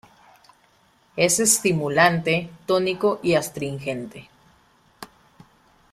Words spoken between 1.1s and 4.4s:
Es estimulante, tónico y astringente.